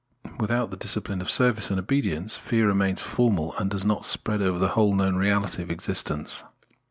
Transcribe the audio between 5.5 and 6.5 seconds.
of existence.